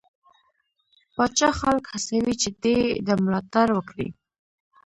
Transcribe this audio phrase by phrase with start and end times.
[1.15, 4.07] پاچا خلک هڅوي چې دې ده ملاتړ وکړي.